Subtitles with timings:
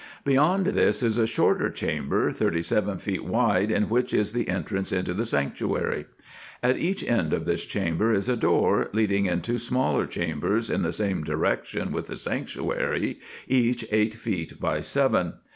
[0.25, 4.91] Beyond this is a shorter chamber, thirty seven feet wide, in which is the entrance
[4.91, 6.07] into the sanctuary.
[6.63, 10.91] At each end of this chamber is a door, leading into smaller chambers in the
[10.91, 15.33] same direction with the sanctuary, each eight feet by seven.